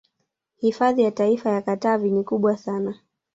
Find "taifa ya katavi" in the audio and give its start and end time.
1.11-2.11